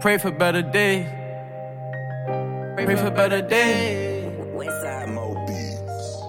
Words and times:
Pray 0.00 0.16
for 0.16 0.30
better 0.30 0.62
days. 0.62 1.06
Pray 2.74 2.96
for 2.96 3.10
better 3.10 3.42
days. 3.42 4.24
Westside 4.54 5.12
Mo 5.12 5.34
Beats. 5.46 6.22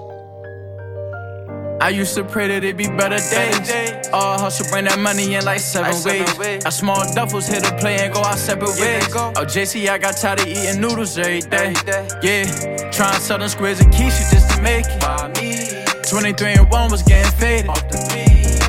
I 1.81 1.89
used 1.89 2.13
to 2.15 2.26
pray 2.26 2.47
that 2.49 2.63
it'd 2.65 2.76
be 2.76 2.88
better 2.88 3.15
days. 3.18 4.10
Oh, 4.12 4.18
All 4.18 4.39
hustle, 4.39 4.68
bring 4.70 4.86
that 4.86 4.99
money 4.99 5.36
in 5.36 5.46
like 5.46 5.62
seven 5.62 5.94
ways. 6.04 6.65
A 6.65 6.71
small 6.71 7.05
duffels 7.15 7.47
hit 7.47 7.66
a 7.66 7.73
play 7.78 7.96
and 8.00 8.14
go 8.14 8.21
our 8.21 8.36
separate 8.36 8.78
ways. 8.78 9.07
Oh, 9.16 9.46
JC, 9.46 9.88
I 9.88 9.98
got 9.98 10.18
tired 10.18 10.42
of 10.42 10.48
eating 10.48 10.82
noodles 10.82 11.18
every 11.18 11.40
day. 11.40 11.74
Yeah, 12.22 12.44
trying 12.92 13.16
to 13.16 13.22
sell 13.22 13.40
them 13.40 13.48
squares 13.48 13.80
and 13.80 13.90
quiche 13.94 14.20
just 14.32 14.50
to 14.52 14.62
make 14.62 14.86
it. 14.86 16.08
23 16.10 16.52
and 16.54 16.70
1 16.70 16.92
was 16.92 17.04
getting 17.04 17.32
faded. 17.40 17.72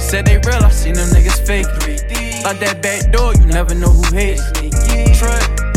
Said 0.00 0.26
they 0.26 0.38
real, 0.38 0.62
I 0.62 0.70
seen 0.70 0.94
them 0.94 1.08
niggas 1.08 1.44
fake. 1.44 1.66
Like 2.44 2.60
that 2.60 2.82
back 2.82 3.10
door, 3.12 3.34
you 3.34 3.46
never 3.46 3.74
know 3.74 3.90
who 3.90 4.16
hates. 4.16 4.42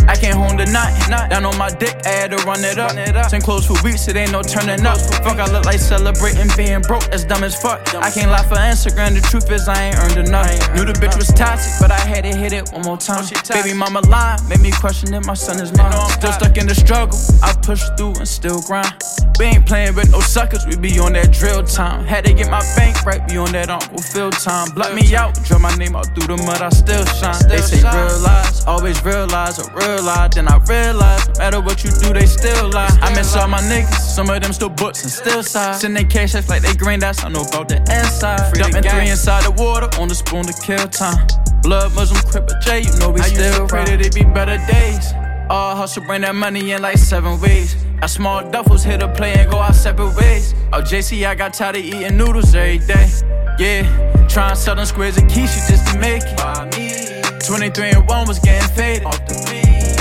I 0.08 0.16
can't 0.16 0.38
hold 0.38 0.60
the 0.60 0.66
knot. 0.72 1.30
Down 1.30 1.46
on 1.46 1.58
my 1.58 1.70
dick, 1.70 1.96
I 2.06 2.10
had 2.10 2.32
to 2.32 2.38
run 2.46 2.64
it 2.64 2.78
up. 2.78 2.92
Same 3.30 3.42
clothes 3.42 3.66
for 3.66 3.76
weeks, 3.84 4.08
it 4.08 4.16
ain't 4.16 4.32
no 4.32 4.42
turning 4.42 4.86
up. 4.86 5.00
Fuck, 5.26 5.40
I 5.40 5.52
look 5.52 5.66
like 5.66 5.80
celebrating 5.80 6.48
being 6.56 6.82
broke, 6.82 7.04
that's 7.10 7.26
dumb 7.26 7.44
as 7.44 7.60
fuck. 7.60 7.82
I 7.96 8.12
can't 8.12 8.32
lie 8.32 8.44
for 8.44 8.56
Instagram, 8.56 9.16
the 9.16 9.22
truth 9.22 9.52
is 9.52 9.68
I 9.68 9.90
ain't 9.90 9.98
earned 9.98 10.28
enough. 10.28 10.48
Knew 10.76 10.86
the 10.86 10.94
bitch 10.94 11.18
was 11.18 11.28
toxic, 11.28 11.74
but 11.82 11.92
I 11.92 12.00
had 12.00 12.24
to 12.24 12.36
hit 12.36 12.54
it 12.54 12.72
one 12.72 12.84
more 12.84 12.98
time. 12.98 13.26
Baby 13.50 13.74
mama 13.74 14.02
lie, 14.08 14.38
made 14.48 14.62
me 14.62 14.72
question 14.72 15.14
if 15.14 15.26
my 15.26 15.34
son 15.34 15.60
is 15.62 15.76
mine. 15.76 15.92
Still 16.12 16.32
stuck 16.32 16.58
in 16.58 16.68
the 16.68 16.76
struggle, 16.76 17.18
I 17.42 17.54
push 17.54 17.84
through 17.98 18.16
and 18.16 18.28
still 18.28 18.62
grind. 18.62 18.94
We 19.38 19.46
ain't 19.46 19.66
playing 19.66 19.96
with 19.96 20.12
no 20.12 20.22
suckers, 20.22 20.66
we 20.66 20.78
be 20.78 20.98
on 21.00 21.14
that 21.14 21.32
drill 21.32 21.64
time. 21.64 22.06
Had 22.06 22.26
to 22.26 22.34
get 22.34 22.50
my 22.50 22.62
bank 22.76 23.04
right, 23.06 23.26
be 23.28 23.38
on 23.38 23.52
that 23.52 23.70
Uncle 23.70 23.98
Phil 23.98 24.32
time. 24.32 24.70
Block 24.72 24.94
me 24.94 25.16
out, 25.16 25.36
draw 25.44 25.60
my 25.60 25.76
name 25.76 25.96
out 25.96 26.08
through 26.16 26.36
the 26.36 26.44
mud, 26.44 26.62
I 26.62 26.70
still 26.70 27.04
shine. 27.06 27.36
They 27.50 27.60
say 27.60 27.84
real 27.84 28.20
lies, 28.20 28.66
always 28.66 29.04
realize 29.04 29.60
a 29.60 29.70
real 29.74 30.04
lie. 30.04 30.30
Then 30.30 30.48
I 30.48 30.58
realize, 30.68 31.28
no 31.28 31.34
matter 31.40 31.62
what 31.62 31.84
you 31.84 31.92
do, 31.92 32.14
they 32.14 32.26
still 32.26 32.70
lie. 32.70 32.88
I 33.02 33.14
miss 33.14 33.36
all 33.36 33.48
my 33.48 33.60
niggas, 33.60 34.16
some 34.16 34.30
of 34.30 34.42
them 34.42 34.54
still 34.54 34.70
books 34.70 35.04
and 35.04 35.12
still 35.12 35.44
side. 35.44 35.76
Send 35.76 35.96
they 35.98 36.06
cash 36.06 36.34
like 36.48 36.62
they 36.62 36.74
green, 36.74 37.00
that's 37.00 37.24
I 37.24 37.30
know 37.30 37.44
about 37.44 37.68
the 37.68 37.78
inside. 37.92 38.54
Dumping 38.54 38.84
three 38.84 39.10
inside 39.10 39.44
the 39.44 39.52
water, 39.52 39.90
on 40.00 40.08
the 40.08 40.16
spoon 40.16 40.46
to 40.46 40.54
kill 40.62 40.88
time. 40.88 41.28
Blood 41.62 41.94
Muslim 41.96 42.22
crip, 42.32 42.50
J, 42.62 42.82
you 42.82 43.00
know 43.00 43.10
we 43.10 43.20
I 43.20 43.26
used 43.26 43.36
still 43.36 43.54
to 43.54 43.68
pray 43.68 43.86
pray 43.86 43.98
that 43.98 44.06
it 44.06 44.16
be 44.16 44.24
better 44.24 44.58
days. 44.72 45.12
All 45.50 45.76
hustle, 45.76 46.04
bring 46.06 46.22
that 46.22 46.36
money 46.36 46.72
in 46.72 46.82
like 46.82 46.98
seven 46.98 47.40
ways. 47.42 47.85
A 48.02 48.08
small 48.08 48.44
duffels 48.44 48.84
hit 48.84 49.02
a 49.02 49.08
play 49.08 49.34
and 49.34 49.50
go 49.50 49.58
our 49.58 49.74
separate 49.74 50.16
ways. 50.16 50.54
Oh, 50.74 50.82
JC, 50.82 51.26
I 51.26 51.34
got 51.34 51.54
tired 51.54 51.78
of 51.78 51.84
eating 51.84 52.18
noodles 52.18 52.54
every 52.54 52.80
day. 52.80 53.10
Yeah, 53.58 54.28
trying 54.28 54.50
to 54.52 54.56
sell 54.56 54.76
them 54.76 54.86
squares 54.86 55.18
and 55.18 55.32
quiche 55.32 55.56
just 55.68 55.88
to 55.92 56.00
make 56.00 56.24
it. 56.26 57.46
23 57.46 57.92
and 57.92 58.08
1 58.08 58.28
was 58.28 58.40
getting 58.40 58.68
faded. 58.76 59.08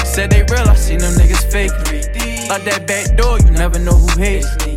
Said 0.07 0.31
they 0.31 0.43
real, 0.43 0.69
I 0.69 0.75
seen 0.75 0.99
them 0.99 1.15
niggas 1.15 1.51
fake. 1.51 1.71
Like 2.49 2.65
that 2.65 2.87
back 2.87 3.17
door, 3.17 3.39
you 3.39 3.51
never 3.53 3.79
know 3.79 3.93
who 3.93 4.21
hates. 4.21 4.74